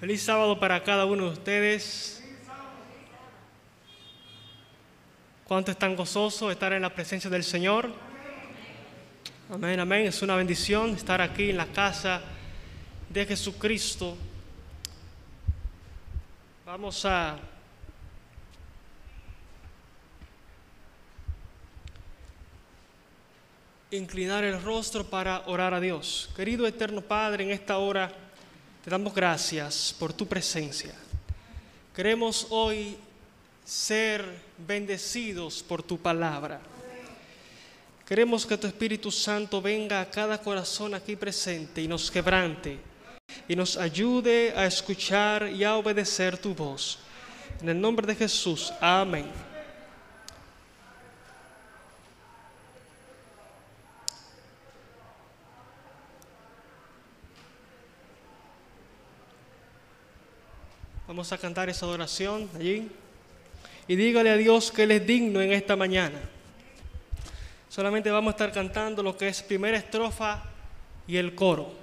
[0.00, 2.24] Feliz sábado para cada uno de ustedes.
[5.44, 7.92] ¿Cuánto están gozosos de estar en la presencia del Señor?
[9.52, 10.06] Amén, amén.
[10.06, 12.22] Es una bendición estar aquí en la casa
[13.10, 14.16] de Jesucristo.
[16.64, 17.36] Vamos a
[23.90, 26.30] inclinar el rostro para orar a Dios.
[26.34, 28.10] Querido eterno Padre, en esta hora
[28.84, 30.94] te damos gracias por tu presencia.
[31.94, 32.96] Queremos hoy
[33.64, 34.24] ser
[34.66, 36.60] bendecidos por tu palabra.
[38.06, 42.78] Queremos que tu Espíritu Santo venga a cada corazón aquí presente y nos quebrante
[43.46, 46.98] y nos ayude a escuchar y a obedecer tu voz.
[47.60, 49.26] En el nombre de Jesús, amén.
[61.10, 62.88] Vamos a cantar esa adoración allí.
[63.88, 66.20] Y dígale a Dios que Él es digno en esta mañana.
[67.68, 70.44] Solamente vamos a estar cantando lo que es primera estrofa
[71.08, 71.79] y el coro.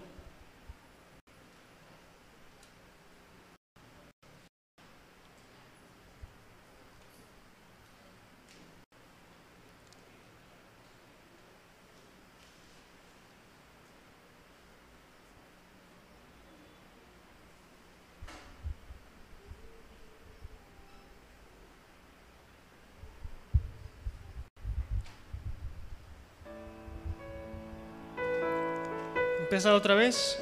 [29.57, 30.37] Empieza otra vez.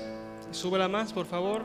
[0.52, 1.62] Súbela más, por favor.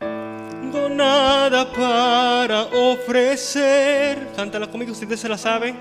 [0.00, 4.28] No nada para ofrecer.
[4.36, 5.74] Cántala conmigo usted se la sabe.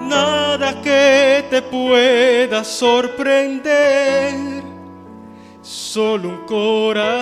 [0.00, 4.32] Nada que te pueda sorprender.
[5.60, 7.18] Solo un corazón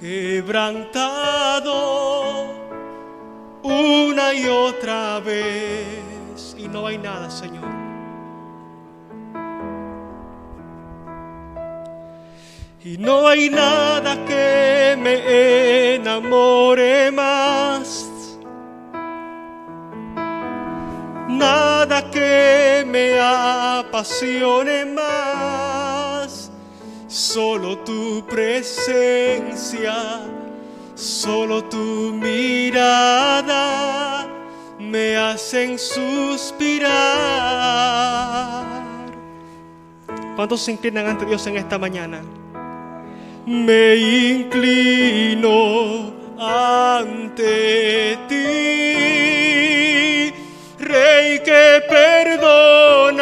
[0.00, 0.96] quebrantado
[3.66, 6.56] una y otra vez.
[6.58, 7.64] Y no hay nada, Señor.
[12.84, 18.08] Y no hay nada que me enamore más.
[21.28, 26.52] Nada que me apasione más.
[27.08, 29.94] Solo tu presencia
[30.96, 34.26] Solo tu mirada
[34.78, 36.94] me hacen suspirar.
[40.34, 42.22] ¿Cuántos se inclinan ante Dios en esta mañana?
[43.44, 50.32] Me inclino ante ti,
[50.78, 53.20] Rey que perdonas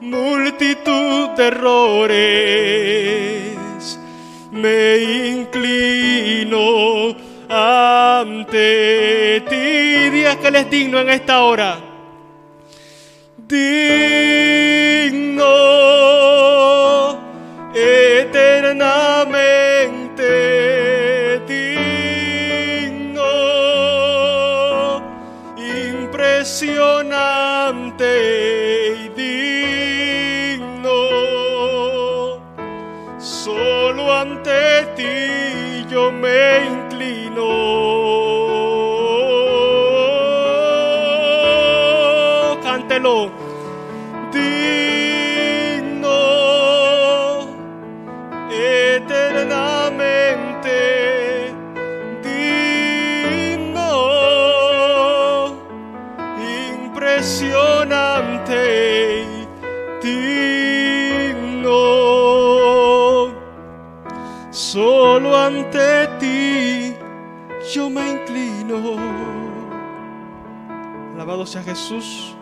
[0.00, 3.43] multitud de errores
[4.54, 4.96] me
[5.32, 7.14] inclino
[7.48, 10.10] ante ti.
[10.10, 11.78] Dios que Él es digno en esta hora.
[13.48, 14.53] Digno
[71.64, 72.34] Jesús.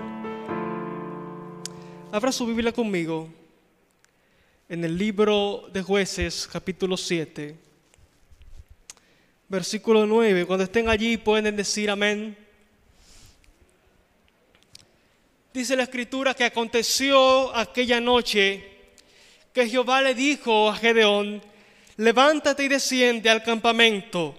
[2.11, 3.29] Abra su Biblia conmigo
[4.69, 7.57] en el libro de jueces capítulo 7,
[9.49, 10.45] versículo 9.
[10.45, 12.37] Cuando estén allí pueden decir amén.
[15.55, 18.71] Dice la escritura que aconteció aquella noche
[19.53, 21.41] que Jehová le dijo a Gedeón,
[21.97, 24.35] levántate y desciende al campamento,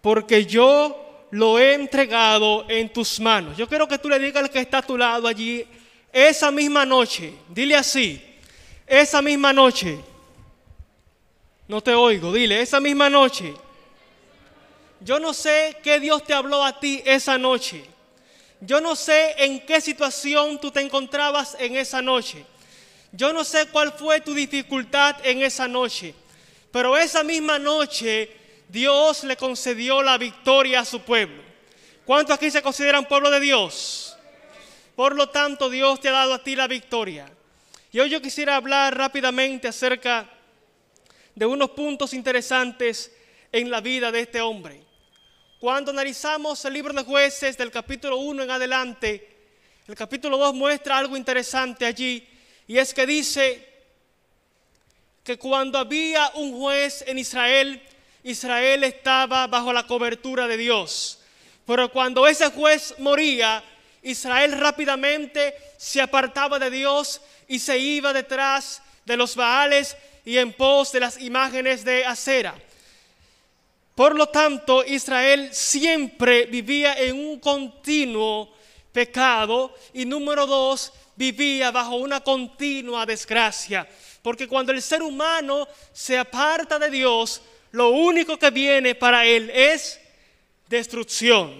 [0.00, 3.56] porque yo lo he entregado en tus manos.
[3.56, 5.66] Yo quiero que tú le digas al que está a tu lado allí,
[6.12, 8.22] esa misma noche, dile así,
[8.86, 9.98] esa misma noche,
[11.68, 13.54] no te oigo, dile, esa misma noche.
[15.00, 17.84] Yo no sé qué Dios te habló a ti esa noche,
[18.60, 22.44] Yo no sé en qué situación tú te encontrabas en esa noche.
[23.12, 26.14] Yo no sé cuál fue tu dificultad en esa noche.
[26.72, 28.30] Pero esa misma noche
[28.68, 31.42] Dios le concedió la victoria a su pueblo.
[32.04, 34.16] ¿Cuántos aquí se consideran pueblo de Dios?
[34.94, 37.30] Por lo tanto, Dios te ha dado a ti la victoria.
[37.92, 40.28] Y hoy yo quisiera hablar rápidamente acerca
[41.34, 43.12] de unos puntos interesantes
[43.52, 44.82] en la vida de este hombre.
[45.60, 49.36] Cuando analizamos el libro de jueces del capítulo 1 en adelante,
[49.86, 52.26] el capítulo 2 muestra algo interesante allí,
[52.66, 53.66] y es que dice
[55.22, 57.82] que cuando había un juez en Israel,
[58.26, 61.20] Israel estaba bajo la cobertura de Dios.
[61.64, 63.62] Pero cuando ese juez moría,
[64.02, 70.52] Israel rápidamente se apartaba de Dios y se iba detrás de los Baales y en
[70.52, 72.56] pos de las imágenes de acera.
[73.94, 78.52] Por lo tanto, Israel siempre vivía en un continuo
[78.90, 83.88] pecado y número dos, vivía bajo una continua desgracia.
[84.20, 87.40] Porque cuando el ser humano se aparta de Dios,
[87.76, 90.00] lo único que viene para él es
[90.66, 91.52] destrucción.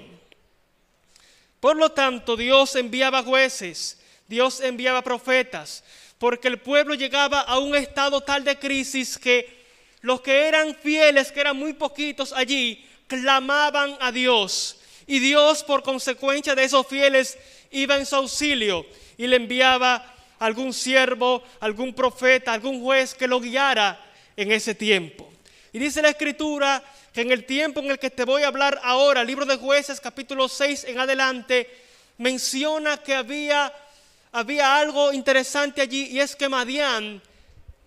[1.61, 5.85] Por lo tanto, Dios enviaba jueces, Dios enviaba profetas,
[6.17, 9.67] porque el pueblo llegaba a un estado tal de crisis que
[10.01, 14.79] los que eran fieles, que eran muy poquitos allí, clamaban a Dios.
[15.07, 17.37] Y Dios, por consecuencia de esos fieles,
[17.71, 18.87] iba en su auxilio
[19.19, 24.03] y le enviaba algún siervo, algún profeta, algún juez que lo guiara
[24.35, 25.26] en ese tiempo.
[25.77, 26.83] Y dice la escritura
[27.13, 30.01] que en el tiempo en el que te voy a hablar ahora, libro de jueces
[30.01, 31.69] capítulo 6 en adelante,
[32.17, 33.71] menciona que había,
[34.33, 37.21] había algo interesante allí y es que Madián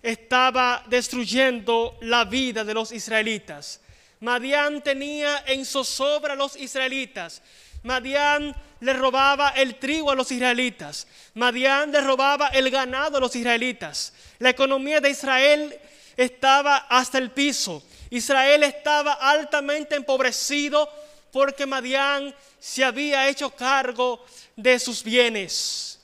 [0.03, 3.81] estaba destruyendo la vida de los israelitas.
[4.19, 7.41] Madián tenía en zozobra a los israelitas.
[7.81, 11.07] Madián le robaba el trigo a los israelitas.
[11.33, 14.13] Madián le robaba el ganado a los israelitas.
[14.38, 15.80] La economía de Israel
[16.24, 17.81] estaba hasta el piso.
[18.10, 20.89] Israel estaba altamente empobrecido
[21.31, 24.25] porque Madián se había hecho cargo
[24.56, 26.00] de sus bienes.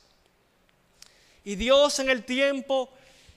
[1.44, 2.90] Y Dios en el tiempo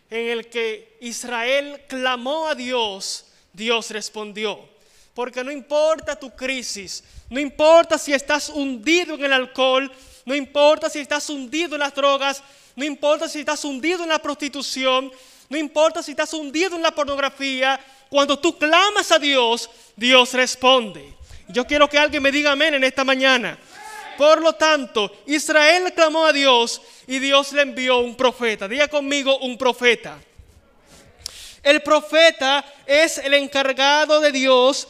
[0.08, 4.68] en el que Israel clamó a Dios, Dios respondió.
[5.14, 9.90] Porque no importa tu crisis, no importa si estás hundido en el alcohol,
[10.24, 12.40] no importa si estás hundido en las drogas,
[12.76, 15.10] no importa si estás hundido en la prostitución,
[15.48, 17.80] no importa si estás hundido en la pornografía,
[18.10, 21.14] cuando tú clamas a Dios, Dios responde.
[21.48, 23.58] Yo quiero que alguien me diga amén en esta mañana.
[24.18, 28.68] Por lo tanto, Israel clamó a Dios y Dios le envió un profeta.
[28.68, 30.18] Diga conmigo un profeta.
[31.62, 34.88] El profeta es el encargado de Dios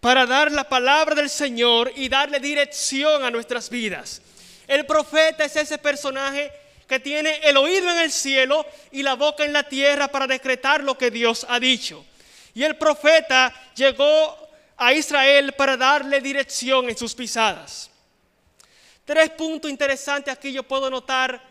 [0.00, 4.22] para dar la palabra del Señor y darle dirección a nuestras vidas.
[4.66, 6.52] El profeta es ese personaje
[6.86, 10.82] que tiene el oído en el cielo y la boca en la tierra para decretar
[10.82, 12.04] lo que Dios ha dicho.
[12.54, 17.90] Y el profeta llegó a Israel para darle dirección en sus pisadas.
[19.04, 21.42] Tres puntos interesantes aquí yo puedo notar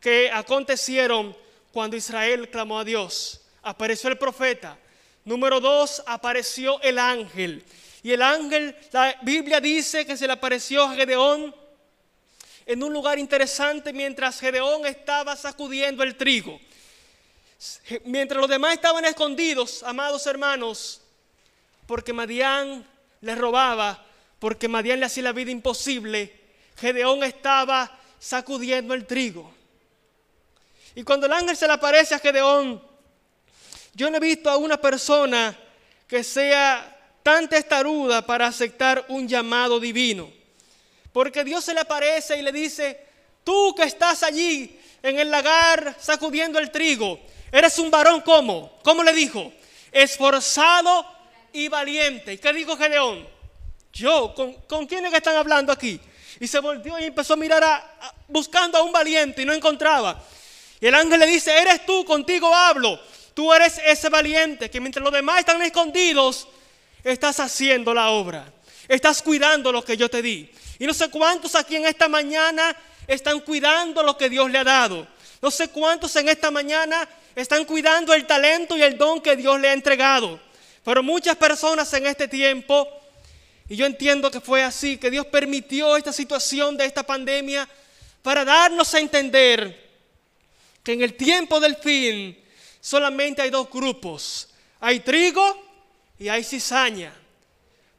[0.00, 1.36] que acontecieron
[1.72, 3.40] cuando Israel clamó a Dios.
[3.62, 4.78] Apareció el profeta.
[5.24, 7.64] Número dos, apareció el ángel.
[8.02, 11.54] Y el ángel, la Biblia dice que se le apareció a Gedeón
[12.66, 16.60] en un lugar interesante mientras Gedeón estaba sacudiendo el trigo.
[18.04, 21.00] Mientras los demás estaban escondidos, amados hermanos,
[21.86, 22.84] porque Madián
[23.20, 24.04] les robaba,
[24.40, 26.38] porque Madián le hacía la vida imposible,
[26.76, 29.54] Gedeón estaba sacudiendo el trigo.
[30.96, 32.82] Y cuando el ángel se le aparece a Gedeón,
[33.94, 35.56] yo no he visto a una persona
[36.08, 40.30] que sea tan testaruda para aceptar un llamado divino.
[41.16, 43.00] Porque Dios se le aparece y le dice,
[43.42, 47.18] tú que estás allí en el lagar sacudiendo el trigo,
[47.50, 49.50] eres un varón como, ¿cómo le dijo?
[49.90, 51.06] Esforzado
[51.54, 52.34] y valiente.
[52.34, 53.26] ¿Y qué dijo Gedeón?
[53.94, 55.98] Yo, ¿con, ¿con quiénes están hablando aquí?
[56.38, 60.22] Y se volvió y empezó a mirar a, buscando a un valiente y no encontraba.
[60.82, 63.00] Y el ángel le dice, eres tú, contigo hablo.
[63.32, 66.46] Tú eres ese valiente que mientras los demás están escondidos,
[67.02, 68.52] estás haciendo la obra.
[68.86, 70.52] Estás cuidando lo que yo te di.
[70.78, 74.64] Y no sé cuántos aquí en esta mañana están cuidando lo que Dios le ha
[74.64, 75.06] dado.
[75.40, 79.60] No sé cuántos en esta mañana están cuidando el talento y el don que Dios
[79.60, 80.40] le ha entregado.
[80.84, 82.88] Pero muchas personas en este tiempo
[83.68, 87.68] y yo entiendo que fue así, que Dios permitió esta situación de esta pandemia
[88.22, 89.84] para darnos a entender
[90.82, 92.38] que en el tiempo del fin
[92.80, 94.48] solamente hay dos grupos.
[94.80, 95.42] Hay trigo
[96.18, 97.12] y hay cizaña.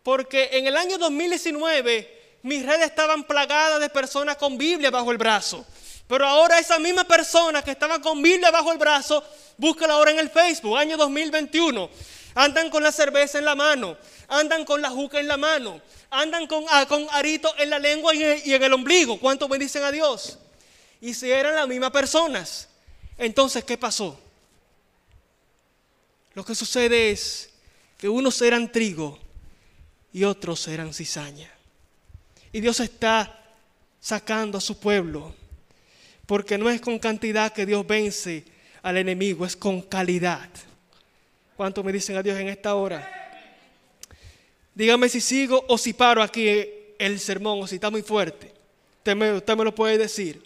[0.03, 2.16] Porque en el año 2019
[2.47, 5.65] mis redes estaban plagadas de personas con Biblia bajo el brazo.
[6.07, 9.21] Pero ahora esa misma persona que estaba con Biblia bajo el brazo,
[9.57, 11.89] búscala ahora en el Facebook, año 2021.
[12.35, 13.97] Andan con la cerveza en la mano,
[14.29, 18.15] andan con la juca en la mano, andan con, ah, con arito en la lengua
[18.15, 19.19] y en, y en el ombligo.
[19.19, 20.39] ¿Cuántos bendicen a Dios?
[21.01, 22.69] Y si eran las mismas personas.
[23.17, 24.17] Entonces, ¿qué pasó?
[26.33, 27.49] Lo que sucede es
[27.97, 29.19] que unos eran trigo
[30.13, 31.56] y otros eran cizaña.
[32.51, 33.37] Y Dios está
[33.99, 35.33] sacando a su pueblo,
[36.25, 38.45] porque no es con cantidad que Dios vence
[38.81, 40.49] al enemigo, es con calidad.
[41.55, 43.13] ¿Cuánto me dicen a Dios en esta hora?
[44.73, 46.47] Dígame si sigo o si paro aquí
[46.99, 48.53] el sermón o si está muy fuerte.
[48.99, 50.43] Usted me, usted me lo puede decir.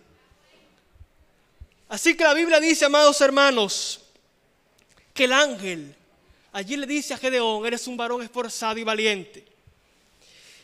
[1.90, 4.00] Así que la Biblia dice, amados hermanos,
[5.14, 5.94] que el ángel
[6.54, 9.51] allí le dice a Gedeón, eres un varón esforzado y valiente.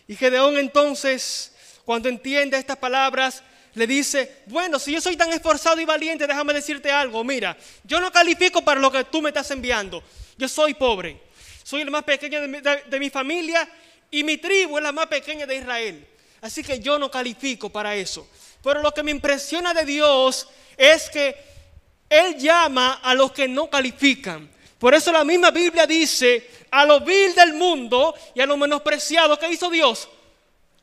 [0.08, 1.52] Y Gedeón entonces,
[1.84, 6.54] cuando entiende estas palabras, le dice, bueno, si yo soy tan esforzado y valiente, déjame
[6.54, 10.02] decirte algo, mira, yo no califico para lo que tú me estás enviando,
[10.38, 11.22] yo soy pobre,
[11.64, 13.70] soy el más pequeño de mi, de, mi familia
[14.10, 16.08] y mi tribu es la más pequeña de Israel,
[16.42, 18.28] así que yo no califico para eso.
[18.64, 21.36] Pero lo que me impresiona de Dios es que
[22.10, 24.50] Él llama a los que no califican.
[24.80, 29.38] Por eso la misma Biblia dice, a lo vil del mundo y a lo menospreciado
[29.38, 30.08] que hizo Dios,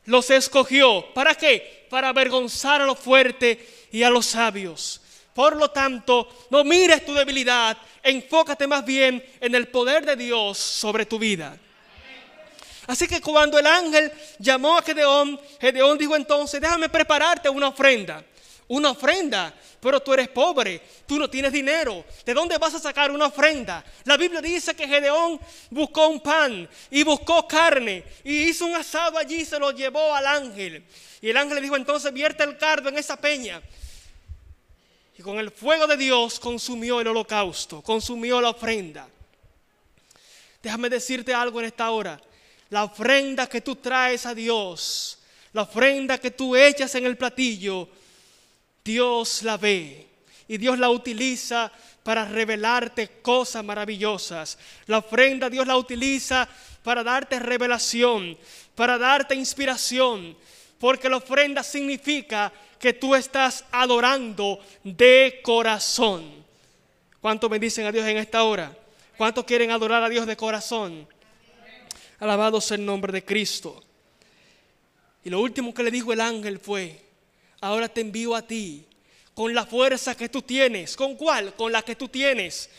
[0.05, 1.13] los escogió.
[1.13, 1.87] ¿Para qué?
[1.89, 3.57] Para avergonzar a los fuertes
[3.91, 5.01] y a los sabios.
[5.33, 10.57] Por lo tanto, no mires tu debilidad, enfócate más bien en el poder de Dios
[10.57, 11.57] sobre tu vida.
[12.87, 18.23] Así que cuando el ángel llamó a Gedeón, Gedeón dijo entonces, déjame prepararte una ofrenda.
[18.67, 22.03] Una ofrenda, pero tú eres pobre, tú no tienes dinero.
[22.25, 23.85] ¿De dónde vas a sacar una ofrenda?
[24.05, 29.19] La Biblia dice que Gedeón buscó un pan y buscó carne y hizo un asado
[29.19, 30.83] allí y se lo llevó al ángel.
[31.21, 33.61] Y el ángel le dijo entonces, vierte el cardo en esa peña.
[35.17, 39.07] Y con el fuego de Dios consumió el holocausto, consumió la ofrenda.
[40.61, 42.19] Déjame decirte algo en esta hora.
[42.69, 45.19] La ofrenda que tú traes a Dios,
[45.53, 47.87] la ofrenda que tú echas en el platillo,
[48.85, 50.07] Dios la ve
[50.47, 51.71] y Dios la utiliza
[52.03, 54.59] para revelarte cosas maravillosas.
[54.85, 56.47] La ofrenda Dios la utiliza
[56.83, 58.37] para darte revelación,
[58.75, 60.37] para darte inspiración,
[60.77, 66.45] porque la ofrenda significa que tú estás adorando de corazón.
[67.19, 68.77] ¿Cuánto dicen a Dios en esta hora?
[69.17, 71.07] ¿Cuántos quieren adorar a Dios de corazón?
[72.19, 73.83] Alabado sea el nombre de Cristo.
[75.23, 77.04] Y lo último que le dijo el ángel fue,
[77.65, 78.85] ahora te envío a ti
[79.33, 80.95] con la fuerza que tú tienes.
[80.95, 81.53] ¿Con cuál?
[81.55, 82.69] Con la que tú tienes.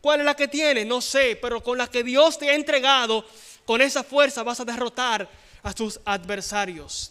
[0.00, 0.86] ¿Cuál es la que tienes?
[0.86, 3.24] No sé, pero con la que Dios te ha entregado,
[3.64, 5.28] con esa fuerza vas a derrotar
[5.62, 7.10] a tus adversarios.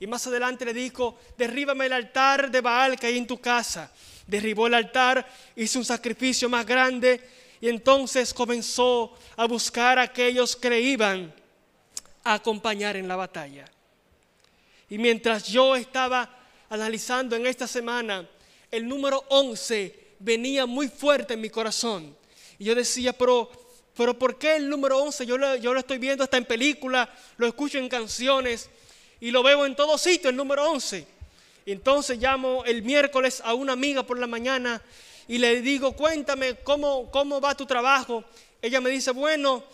[0.00, 3.92] Y más adelante le dijo, derríbame el altar de Baal que hay en tu casa.
[4.26, 7.20] Derribó el altar, hizo un sacrificio más grande
[7.60, 11.32] y entonces comenzó a buscar a aquellos que le iban
[12.24, 13.66] a acompañar en la batalla.
[14.88, 16.39] Y mientras yo estaba
[16.70, 18.26] analizando en esta semana,
[18.70, 22.16] el número 11 venía muy fuerte en mi corazón.
[22.58, 23.50] Y yo decía, pero,
[23.96, 25.26] pero ¿por qué el número 11?
[25.26, 28.70] Yo lo, yo lo estoy viendo hasta en películas, lo escucho en canciones
[29.20, 31.06] y lo veo en todo sitio, el número 11.
[31.66, 34.80] Y entonces llamo el miércoles a una amiga por la mañana
[35.26, 38.22] y le digo, cuéntame cómo, cómo va tu trabajo.
[38.62, 39.64] Ella me dice, bueno,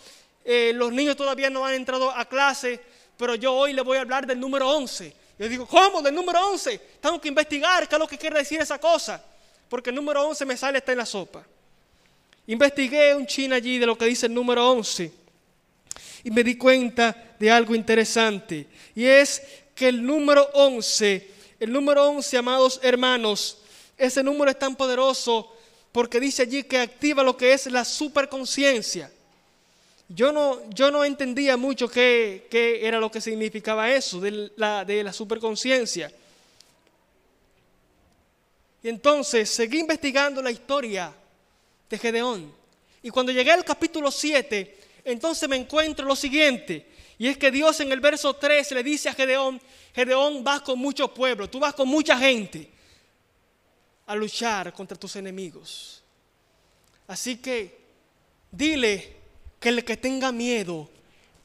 [0.44, 2.80] eh, los niños todavía no han entrado a clase,
[3.18, 5.25] pero yo hoy le voy a hablar del número 11.
[5.38, 6.00] Yo digo, ¿cómo?
[6.02, 6.78] Del número 11.
[7.00, 9.22] Tengo que investigar qué es lo que quiere decir esa cosa.
[9.68, 11.44] Porque el número 11 me sale está en la sopa.
[12.46, 15.12] Investigué un chin allí de lo que dice el número 11.
[16.24, 18.66] Y me di cuenta de algo interesante.
[18.94, 19.42] Y es
[19.74, 23.58] que el número 11, el número 11, amados hermanos,
[23.98, 25.52] ese número es tan poderoso
[25.92, 29.10] porque dice allí que activa lo que es la superconciencia.
[30.08, 34.84] Yo no, yo no entendía mucho qué, qué, era lo que significaba eso de la,
[34.84, 36.12] de la superconciencia.
[38.82, 41.12] Y entonces seguí investigando la historia
[41.90, 42.54] de Gedeón.
[43.02, 46.86] Y cuando llegué al capítulo 7, entonces me encuentro lo siguiente.
[47.18, 49.60] Y es que Dios en el verso 3 le dice a Gedeón,
[49.92, 52.70] Gedeón vas con mucho pueblo, tú vas con mucha gente
[54.06, 56.02] a luchar contra tus enemigos.
[57.08, 57.76] Así que
[58.52, 59.15] dile
[59.66, 60.88] que el que tenga miedo,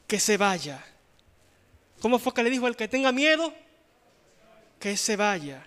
[0.06, 0.80] que se vaya.
[2.00, 3.52] ¿Cómo fue que le dijo el que tenga miedo?
[4.78, 5.66] Que se vaya.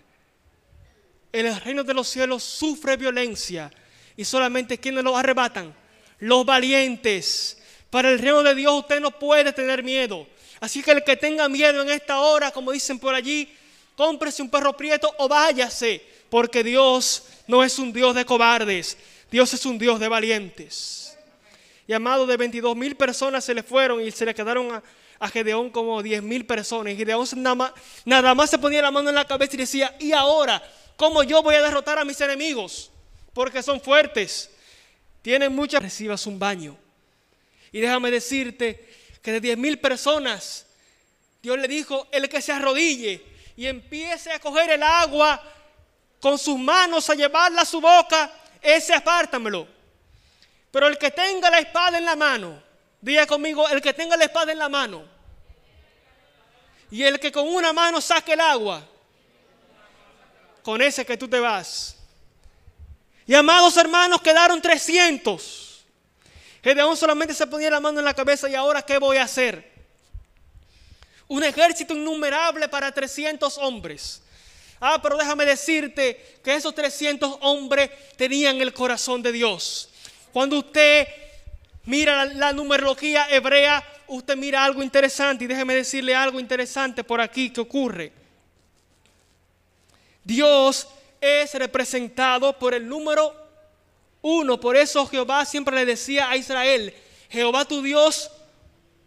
[1.33, 3.69] El reino de los cielos sufre violencia
[4.15, 5.75] y solamente quienes lo arrebatan,
[6.19, 7.57] los valientes.
[7.89, 10.25] Para el reino de Dios usted no puede tener miedo.
[10.61, 13.53] Así que el que tenga miedo en esta hora, como dicen por allí,
[13.97, 18.97] cómprese un perro prieto o váyase, porque Dios no es un Dios de cobardes,
[19.29, 21.04] Dios es un Dios de valientes.
[21.87, 24.83] Y amado, de 22 mil personas se le fueron y se le quedaron a,
[25.19, 26.93] a Gedeón como 10 mil personas.
[26.93, 27.71] Y Gedeón nada más,
[28.05, 30.61] nada más se ponía la mano en la cabeza y decía, ¿y ahora
[30.97, 32.91] cómo yo voy a derrotar a mis enemigos?
[33.33, 34.49] Porque son fuertes,
[35.21, 35.81] tienen muchas...
[35.81, 36.77] Recibas un baño.
[37.71, 38.87] Y déjame decirte
[39.21, 40.65] que de 10 mil personas,
[41.41, 43.21] Dios le dijo, el que se arrodille
[43.57, 45.41] y empiece a coger el agua
[46.19, 49.74] con sus manos, a llevarla a su boca, ese apártamelo.
[50.75, 52.61] Pero el que tenga la espada en la mano,
[52.99, 55.05] diga conmigo, el que tenga la espada en la mano,
[56.91, 58.85] y el que con una mano saque el agua,
[60.63, 61.95] con ese que tú te vas.
[63.25, 65.85] Y amados hermanos, quedaron 300.
[66.61, 69.71] Gedeón solamente se ponía la mano en la cabeza y ahora ¿qué voy a hacer?
[71.29, 74.21] Un ejército innumerable para 300 hombres.
[74.81, 79.91] Ah, pero déjame decirte que esos 300 hombres tenían el corazón de Dios.
[80.35, 81.07] Cuando usted
[81.85, 87.51] mira la, numerología hebrea, usted mira algo interesante y déjeme decirle algo interesante por aquí
[87.51, 88.11] que ocurre.
[90.25, 90.89] Dios
[91.21, 93.33] es representado por el número
[94.23, 94.59] uno.
[94.59, 96.93] Por eso Jehová siempre le decía a Israel,
[97.29, 98.29] Jehová tu Dios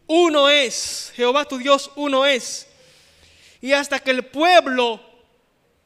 [0.06, 2.66] uno es, Jehová tu Dios uno es.
[3.60, 4.98] Y hasta que el pueblo,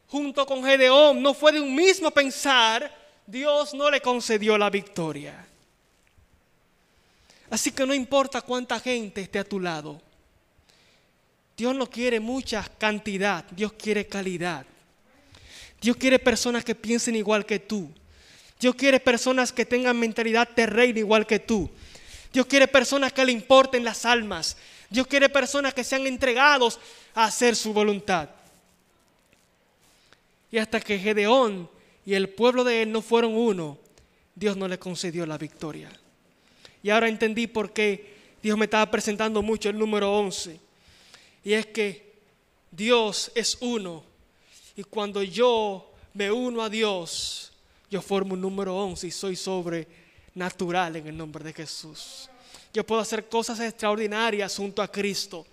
[0.07, 5.47] junto con Gedeón, no fue de un mismo pensar, Dios no le concedió la victoria.
[7.51, 10.01] Así que no importa cuánta gente esté a tu lado.
[11.57, 14.65] Dios no quiere mucha cantidad, Dios quiere calidad.
[15.81, 17.91] Dios quiere personas que piensen igual que tú.
[18.59, 21.69] Dios quiere personas que tengan mentalidad terrena igual que tú.
[22.33, 24.57] Dios quiere personas que le importen las almas.
[24.89, 26.79] Dios quiere personas que sean entregados
[27.15, 28.31] a hacer su voluntad.
[30.51, 31.69] Y hasta que Gedeón
[32.05, 33.79] y el pueblo de él no fueron uno,
[34.35, 35.91] Dios no le concedió la victoria.
[36.83, 38.13] Y ahora entendí por qué
[38.43, 40.59] Dios me estaba presentando mucho el número 11.
[41.45, 42.13] Y es que
[42.71, 44.05] Dios es uno.
[44.77, 47.53] Y cuando yo me uno a Dios,
[47.91, 52.29] yo formo un número 11 y soy sobrenatural en el nombre de Jesús.
[52.73, 55.47] Yo puedo hacer cosas extraordinarias junto a Cristo.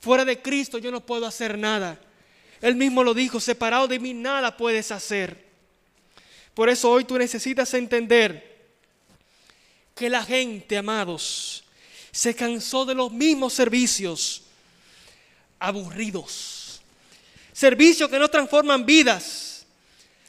[0.00, 1.98] Fuera de Cristo yo no puedo hacer nada.
[2.60, 5.49] Él mismo lo dijo, separado de mí nada puedes hacer.
[6.60, 8.74] Por eso hoy tú necesitas entender
[9.94, 11.64] que la gente, amados,
[12.12, 14.42] se cansó de los mismos servicios
[15.58, 16.82] aburridos.
[17.54, 19.64] Servicios que no transforman vidas.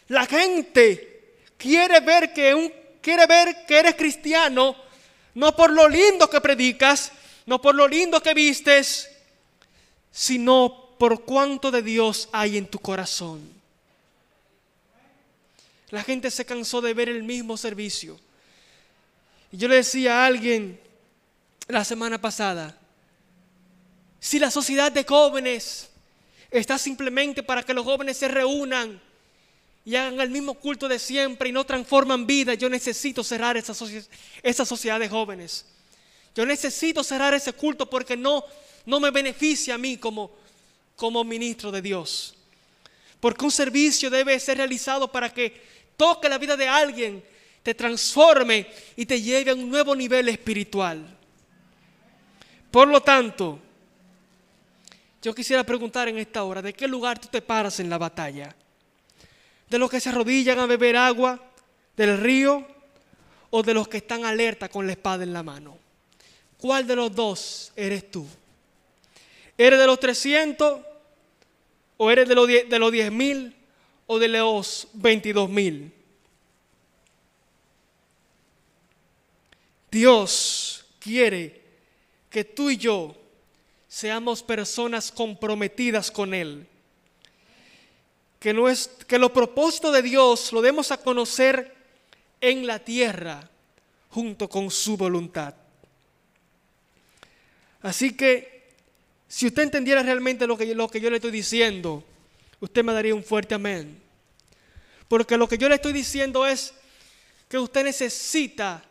[0.08, 4.78] La gente quiere ver que, un, quiere ver que eres cristiano,
[5.36, 7.12] no por lo lindo que predicas,
[7.46, 9.10] no por lo lindo que vistes,
[10.14, 13.61] sino por cuánto de Dios hay en tu corazón.
[15.92, 18.20] La gente se cansó de ver el mismo servicio.
[19.52, 20.80] Y yo le decía a alguien
[21.68, 22.78] la semana pasada,
[24.20, 25.90] si la sociedad de jóvenes
[26.50, 29.02] está simplemente para que los jóvenes se reúnan
[29.84, 33.74] y hagan el mismo culto de siempre y no transforman vida, yo necesito cerrar esa,
[33.74, 35.66] sociedad de jóvenes.
[36.36, 38.46] Yo necesito cerrar ese culto porque no,
[38.86, 40.32] no me beneficia a mí como,
[40.96, 42.36] como ministro de Dios.
[43.20, 47.24] Porque un servicio debe ser realizado para que toque la vida de alguien,
[47.64, 51.06] te transforme y te lleve a un nuevo nivel espiritual.
[52.70, 53.60] Por lo tanto,
[55.22, 58.56] yo quisiera preguntar en esta hora, ¿de qué lugar tú te paras en la batalla?
[59.72, 61.40] de los que se arrodillan a beber agua
[61.96, 62.68] del río
[63.50, 65.78] o de los que están alerta con la espada en la mano?
[66.58, 68.28] ¿Cuál de los dos eres tú?
[69.58, 70.82] ¿Eres de los 300
[71.96, 73.56] o eres de los 10 de los mil
[74.12, 75.94] o de los 22 mil?
[79.90, 81.62] Dios quiere
[82.30, 83.16] que tú y yo
[83.88, 86.68] seamos personas comprometidas con Él
[88.38, 91.76] que, no es, que los propósitos de Dios lo demos a conocer
[92.42, 93.48] en la tierra
[94.10, 95.54] junto con su voluntad.
[97.84, 98.74] Así que
[99.28, 102.04] si usted entendiera realmente lo que, lo que yo le estoy diciendo,
[102.60, 104.01] usted me daría un fuerte amén.
[105.12, 106.74] Porque lo que yo le estoy diciendo es
[107.50, 108.82] que usted necesita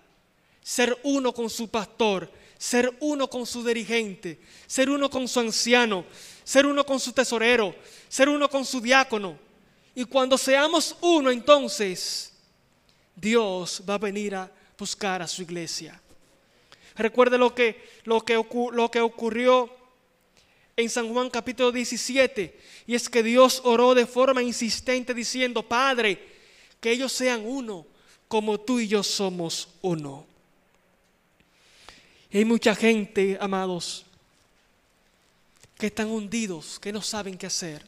[0.62, 6.04] ser uno con su pastor, ser uno con su dirigente, ser uno con su anciano,
[6.44, 7.74] ser uno con su tesorero,
[8.06, 9.38] ser uno con su diácono.
[9.94, 12.34] Y cuando seamos uno, entonces
[13.16, 15.98] Dios va a venir a buscar a su iglesia.
[16.96, 18.34] Recuerde lo que, lo que,
[18.72, 19.74] lo que ocurrió
[20.80, 26.18] en San Juan capítulo 17, y es que Dios oró de forma insistente diciendo, Padre,
[26.80, 27.86] que ellos sean uno,
[28.28, 30.24] como tú y yo somos uno.
[32.30, 34.06] Y hay mucha gente, amados,
[35.76, 37.84] que están hundidos, que no saben qué hacer.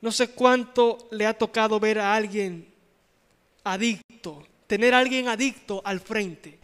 [0.00, 2.66] No sé cuánto le ha tocado ver a alguien
[3.64, 6.59] adicto, tener a alguien adicto al frente.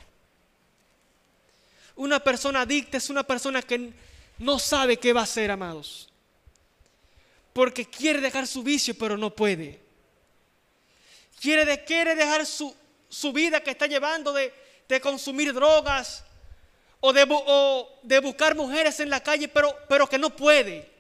[1.97, 3.93] Una persona adicta es una persona que
[4.39, 6.09] no sabe qué va a hacer, amados.
[7.53, 9.81] Porque quiere dejar su vicio, pero no puede.
[11.41, 12.75] Quiere, quiere dejar su,
[13.09, 14.53] su, vida que está llevando de,
[14.89, 16.23] de consumir drogas
[17.01, 20.91] o de, o de, buscar mujeres en la calle, pero, pero que no puede.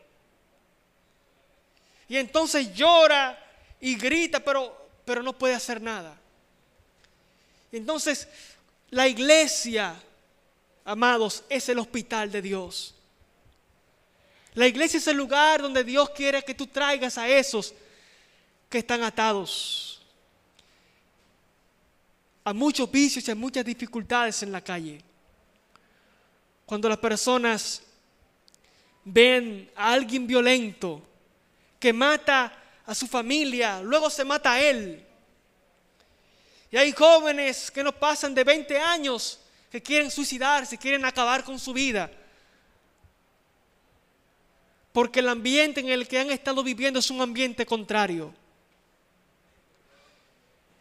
[2.08, 3.38] Y entonces llora
[3.80, 6.18] y grita, pero, pero no puede hacer nada.
[7.72, 8.28] Entonces,
[8.90, 9.94] la iglesia
[10.86, 12.94] amados, es el hospital de Dios.
[14.54, 17.74] La iglesia es el lugar donde Dios quiere que tú traigas a esos
[18.70, 20.00] que están atados
[22.44, 25.00] a muchos vicios y a muchas dificultades en la calle.
[26.64, 27.82] Cuando las personas
[29.04, 31.02] ven a alguien violento
[31.80, 35.04] que mata a su familia, luego se mata a él.
[36.70, 41.58] Y hay jóvenes que no pasan de 20 años que quieren suicidarse, quieren acabar con
[41.58, 42.10] su vida.
[44.92, 48.32] Porque el ambiente en el que han estado viviendo es un ambiente contrario.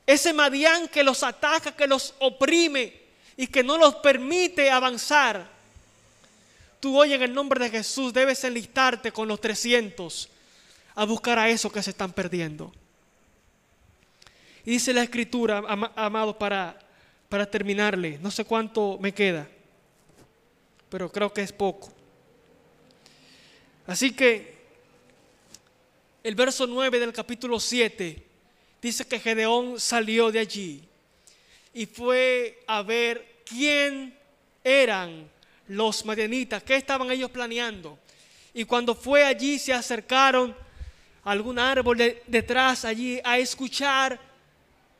[0.06, 2.93] Ese Madián que los ataca, que los oprime
[3.36, 5.50] y que no los permite avanzar.
[6.80, 10.30] Tú hoy en el nombre de Jesús debes enlistarte con los 300
[10.95, 12.71] a buscar a esos que se están perdiendo.
[14.63, 15.63] Y dice la escritura,
[15.95, 16.80] amado, para
[17.36, 19.45] para terminarle, no sé cuánto me queda,
[20.88, 21.91] pero creo que es poco.
[23.86, 24.56] Así que
[26.24, 28.24] el verso 9 del capítulo 7
[28.82, 30.82] dice que Gedeón salió de allí
[31.74, 34.17] y fue a ver quién
[34.63, 35.30] eran
[35.67, 38.00] los madianitas, qué estaban ellos planeando.
[38.54, 40.56] Y cuando fue allí se acercaron
[41.26, 44.17] a algún árbol detrás allí a escuchar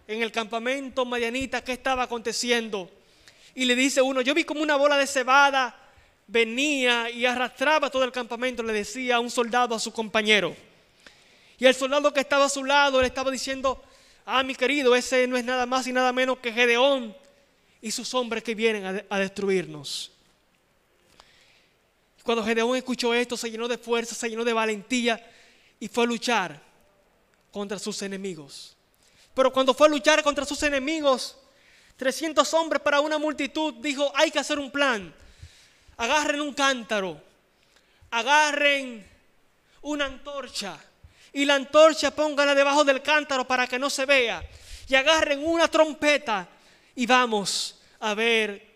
[0.08, 2.90] en el campamento Marianita qué estaba aconteciendo.
[3.54, 5.82] Y le dice uno, yo vi como una bola de cebada
[6.28, 10.56] venía y arrastraba todo el campamento, le decía un soldado a su compañero.
[11.58, 13.82] Y el soldado que estaba a su lado le estaba diciendo,
[14.26, 17.16] ah, mi querido, ese no es nada más y nada menos que Gedeón
[17.82, 20.12] y sus hombres que vienen a, a destruirnos.
[22.24, 25.24] Cuando Gedeón escuchó esto, se llenó de fuerza, se llenó de valentía
[25.80, 26.62] y fue a luchar
[27.52, 28.75] contra sus enemigos.
[29.36, 31.38] Pero cuando fue a luchar contra sus enemigos,
[31.98, 35.14] 300 hombres para una multitud, dijo, hay que hacer un plan.
[35.98, 37.22] Agarren un cántaro,
[38.12, 39.06] agarren
[39.82, 40.78] una antorcha
[41.32, 44.44] y la antorcha póngala debajo del cántaro para que no se vea.
[44.88, 46.48] Y agarren una trompeta
[46.96, 48.76] y vamos a ver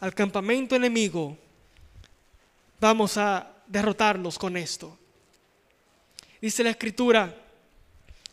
[0.00, 1.36] al campamento enemigo.
[2.78, 4.98] Vamos a derrotarlos con esto.
[6.40, 7.34] Dice la escritura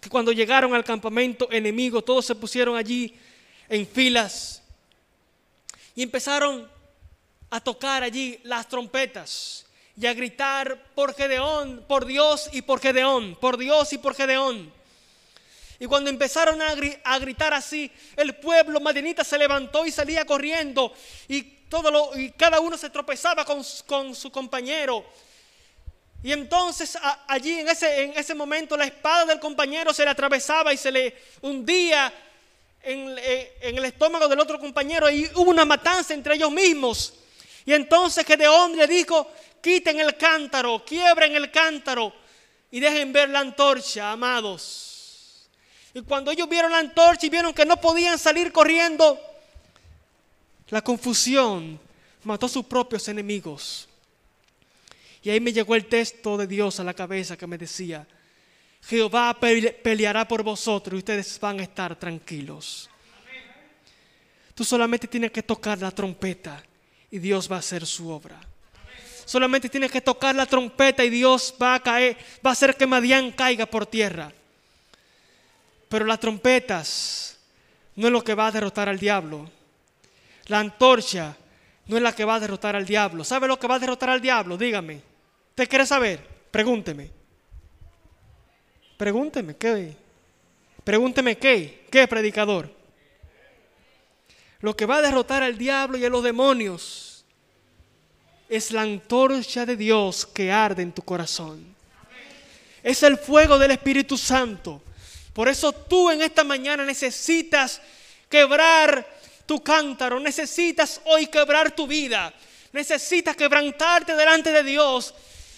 [0.08, 3.16] cuando llegaron al campamento enemigo, todos se pusieron allí
[3.70, 4.62] en filas
[5.96, 6.70] y empezaron
[7.50, 9.66] a tocar allí las trompetas
[10.00, 14.72] y a gritar por Gedeón, por Dios y por Gedeón, por Dios y por Gedeón.
[15.80, 20.94] Y cuando empezaron a, gritar así, el pueblo madianita se levantó y salía corriendo
[21.28, 23.64] y, todo lo, y cada uno se tropezaba con
[24.16, 25.06] su compañero
[26.24, 30.74] y entonces allí en ese, en ese momento la espada del compañero se le atravesaba
[30.74, 32.12] y se le hundía
[32.82, 37.14] en, eh, el estómago del otro compañero y hubo una matanza entre ellos mismos.
[37.66, 42.14] Y entonces Gedeón le dijo, quiten el cántaro, quiebren el cántaro
[42.72, 45.48] y dejen ver la antorcha, amados.
[45.94, 49.20] Y cuando ellos vieron la antorcha y vieron que no podían salir corriendo,
[50.70, 51.80] la confusión
[52.24, 53.88] mató a sus propios enemigos.
[55.28, 58.08] Y ahí me llegó el texto de Dios a la cabeza que me decía,
[58.82, 62.90] Jehová peleará por vosotros y ustedes van a estar tranquilos.
[64.56, 66.64] Tú solamente tienes que tocar la trompeta
[67.12, 68.40] y Dios va a hacer su obra.
[69.26, 72.88] Solamente tienes que tocar la trompeta y Dios va a caer, va a hacer que
[72.88, 74.32] Madián caiga por tierra.
[75.90, 77.38] Pero las trompetas
[77.98, 79.52] no es lo que va a derrotar al diablo.
[80.46, 81.36] La antorcha
[81.88, 83.26] no es la que va a derrotar al diablo.
[83.26, 84.58] ¿Sabe lo que va a derrotar al diablo?
[84.58, 85.17] Dígame.
[85.58, 86.20] ¿Usted quiere saber?
[86.52, 87.10] Pregúnteme.
[88.96, 89.92] Pregúnteme, ¿qué?
[90.84, 91.88] Pregúnteme, ¿qué?
[91.90, 92.72] ¿Qué predicador?
[94.60, 97.26] Lo que va a derrotar al diablo y a los demonios
[98.48, 101.66] es la antorcha de Dios que arde en tu corazón.
[102.84, 104.84] Es el fuego del Espíritu Santo.
[105.34, 107.82] Por eso tú en esta mañana necesitas
[108.30, 109.08] quebrar
[109.48, 112.32] tu cántaro, necesitas hoy quebrar tu vida,
[112.74, 115.16] necesitas quebrantarte delante de Dios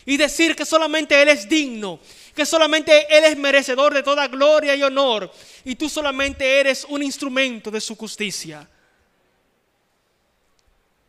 [0.10, 2.00] y decir que solamente Él es digno,
[2.34, 5.32] que solamente Él es merecedor de toda gloria y honor
[5.64, 8.68] y tú solamente eres un instrumento de su justicia.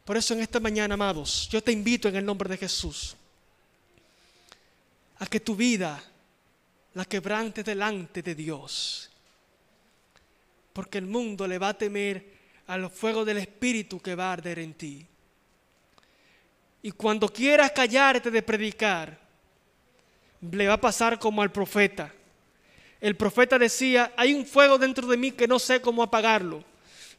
[0.04, 3.16] Por eso en esta mañana, amados, yo te invito en el nombre de Jesús
[5.18, 6.04] a que tu vida
[6.92, 9.08] la quebrante delante de Dios.
[10.74, 12.34] Porque el mundo le va a temer
[12.66, 15.06] al fuego del Espíritu que va a arder en ti.
[16.82, 19.18] Y cuando quieras callarte de predicar,
[20.40, 22.12] le va a pasar como al profeta.
[23.00, 26.64] El profeta decía, hay un fuego dentro de mí que no sé cómo apagarlo.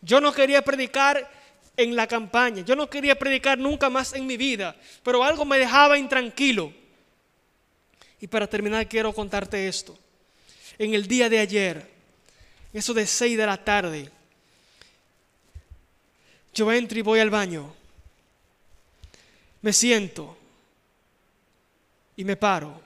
[0.02, 1.30] Yo no quería predicar
[1.78, 2.64] en la campaña.
[2.64, 6.74] Yo no quería predicar nunca más en mi vida, pero algo me dejaba intranquilo.
[8.20, 9.98] Y para terminar quiero contarte esto.
[10.78, 11.90] En el día de ayer,
[12.74, 14.10] eso de 6 de la tarde,
[16.54, 17.74] yo entro y voy al baño.
[19.62, 20.38] Me siento
[22.16, 22.82] y me paro.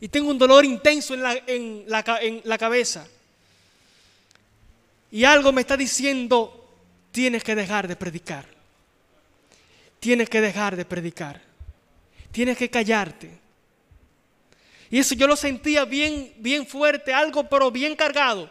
[0.00, 3.06] Y tengo un dolor intenso en la, en la, en la cabeza.
[5.12, 6.68] Y algo me está diciendo,
[7.12, 8.46] tienes que dejar de predicar.
[10.00, 11.40] Tienes que dejar de predicar.
[12.32, 13.30] Tienes que callarte.
[14.90, 18.50] Y eso yo lo sentía bien, bien fuerte, algo pero bien cargado.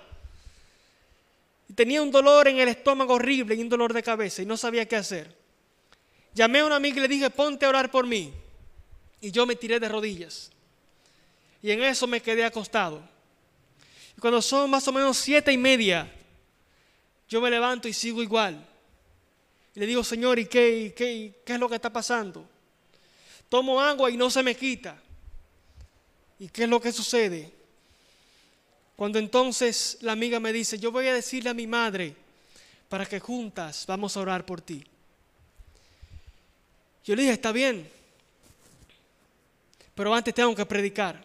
[1.68, 4.56] Y tenía un dolor en el estómago horrible y un dolor de cabeza y no
[4.56, 5.41] sabía qué hacer.
[6.34, 8.34] Llamé a una amiga y le dije, ponte a orar por mí.
[9.20, 10.52] Y yo me tiré de rodillas.
[11.62, 13.02] Y en eso me quedé acostado.
[14.18, 16.12] Y cuando son más o menos siete y media,
[17.30, 18.68] yo me levanto y sigo igual.
[19.76, 22.48] Y le digo, Señor, ¿y qué, qué, qué es lo que está pasando?
[23.48, 24.98] Tomo agua y no se me quita.
[26.40, 27.52] ¿Y qué es lo que sucede?
[28.96, 32.16] Cuando entonces la amiga me dice, yo voy a decirle a mi madre
[32.90, 34.84] para que juntas vamos a orar por ti.
[37.04, 37.90] Yo le dije, está bien,
[39.96, 41.24] pero antes tengo que predicar.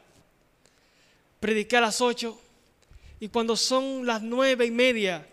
[1.40, 2.40] Prediqué a las ocho
[3.20, 5.26] y cuando son las nueve y media,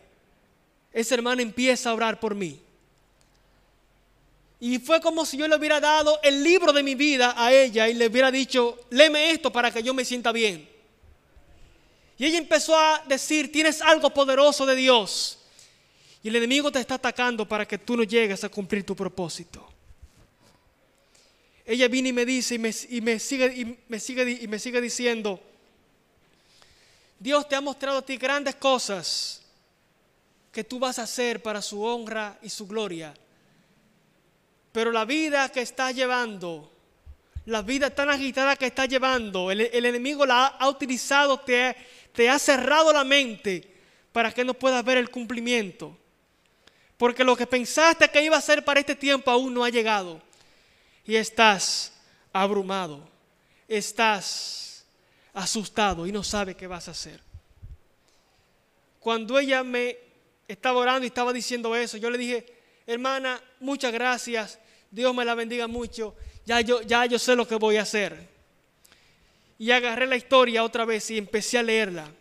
[0.92, 2.60] esa hermana empieza a orar por mí.
[4.60, 7.90] Y fue como si yo le hubiera dado el libro de mi vida a ella
[7.90, 10.70] y le hubiera dicho, léeme esto para que yo me sienta bien.
[12.18, 15.40] Y ella empezó a decir, tienes algo poderoso de Dios.
[16.22, 19.73] Y el enemigo te está atacando para que tú no llegues a cumplir tu propósito.
[21.66, 25.40] Ella viene y me dice y me, sigue, y me, sigue, y me sigue diciendo,
[27.20, 29.42] Dios te ha mostrado a ti grandes cosas
[30.52, 33.14] que tú vas a hacer para su honra y su gloria.
[34.74, 36.72] Pero la vida que estás llevando,
[37.46, 41.76] la vida tan agitada que estás llevando, el, enemigo la ha, utilizado, te,
[42.12, 43.72] te ha cerrado la mente
[44.12, 45.98] para que no puedas ver el cumplimiento.
[46.98, 50.22] Porque lo que pensaste que iba a ser para este tiempo aún no ha llegado.
[51.06, 51.94] Y estás
[52.32, 53.08] abrumado,
[53.68, 54.86] estás
[55.34, 57.20] asustado y no sabes qué vas a hacer.
[59.00, 59.98] Cuando ella me
[60.48, 61.98] estaba orando y estaba diciendo eso.
[61.98, 62.46] Yo le dije,
[62.86, 64.60] hermana, muchas gracias,
[64.92, 68.30] Dios me la bendiga mucho, ya yo, ya yo sé lo que voy a hacer.
[69.58, 72.12] Y agarré la historia otra vez y empecé a leerla.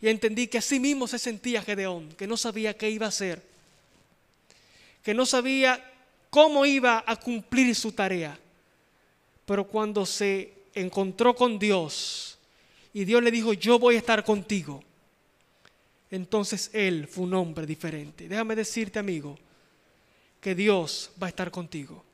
[0.00, 3.42] Y entendí que así mismo se sentía Gedeón, que no sabía qué iba a hacer,
[5.02, 5.89] que no sabía
[6.30, 8.38] cómo iba a cumplir su tarea.
[9.44, 12.38] Pero cuando se encontró con Dios
[12.94, 14.82] y Dios le dijo, yo voy a estar contigo,
[16.10, 18.28] entonces él fue un hombre diferente.
[18.28, 19.38] Déjame decirte, amigo,
[20.40, 22.04] que Dios va a estar contigo.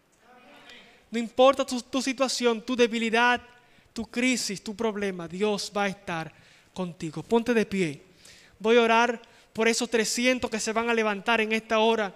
[1.10, 3.40] No importa tu, situación, tu debilidad,
[3.92, 6.32] tu crisis, tu problema, Dios va a estar
[6.74, 7.22] contigo.
[7.22, 8.02] Ponte de pie.
[8.58, 12.14] Voy a orar por esos 300 que se van a levantar en esta hora,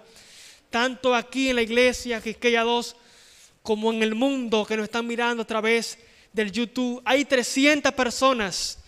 [0.71, 2.95] tanto aquí en la iglesia, Quisqueya 2,
[3.61, 5.99] como en el mundo que nos están mirando a través
[6.33, 7.01] del YouTube.
[7.05, 8.79] Hay 300 personas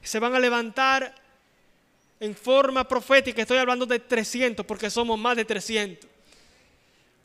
[0.00, 1.14] que se van a levantar
[2.20, 6.08] en forma profética, estoy hablando de 300 porque somos más de 300.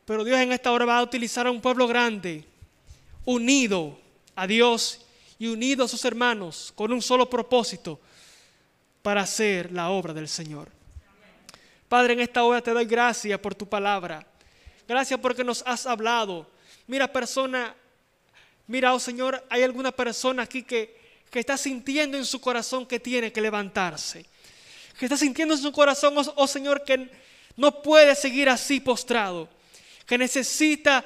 [0.04, 2.44] Pero Dios en esta hora va a utilizar a un pueblo grande,
[3.24, 3.96] unido
[4.34, 5.00] a Dios
[5.38, 8.00] y unido a sus hermanos con un solo propósito
[9.02, 10.77] para hacer la obra del Señor.
[11.88, 14.26] Padre, en esta hora te doy gracias por tu palabra.
[14.86, 16.50] Gracias porque nos has hablado.
[16.86, 17.74] Mira, persona,
[18.66, 20.96] mira, oh Señor, hay alguna persona aquí que,
[21.30, 24.26] que está sintiendo en su corazón que tiene que levantarse
[24.98, 27.08] que está sintiendo en su corazón, oh, oh Señor, que
[27.56, 29.48] no puede seguir así postrado,
[30.04, 31.04] que necesita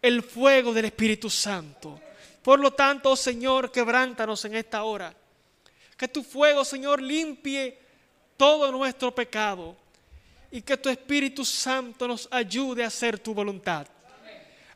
[0.00, 2.00] el fuego del Espíritu Santo.
[2.42, 5.14] Por lo tanto, oh Señor, quebrántanos en esta hora.
[5.96, 7.78] Que tu fuego, Señor, limpie
[8.38, 9.76] todo nuestro pecado
[10.50, 13.86] y que tu Espíritu Santo nos ayude a hacer tu voluntad.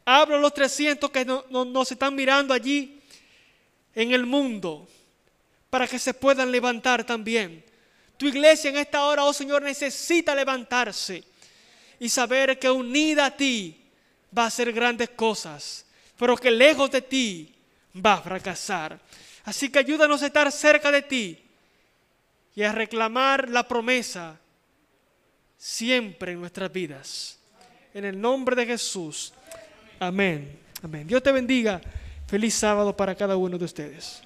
[0.05, 3.01] Hablo a los 300 que nos están mirando allí
[3.95, 4.87] en el mundo
[5.71, 7.65] para que se puedan levantar también.
[8.19, 11.25] Tu iglesia en esta hora, oh Señor, necesita levantarse
[11.99, 13.81] y saber que unida a ti
[14.37, 15.87] va a hacer grandes cosas,
[16.19, 17.55] pero que lejos de ti
[17.95, 18.99] va a fracasar.
[19.45, 21.42] Así que ayúdanos a estar cerca de ti
[22.55, 24.39] y a reclamar la promesa
[25.57, 27.39] siempre en nuestras vidas.
[27.95, 29.33] En el nombre de Jesús.
[29.99, 30.59] Amén.
[30.83, 31.07] Amén.
[31.07, 31.81] Dios te bendiga.
[32.27, 34.23] Feliz sábado para cada uno de ustedes.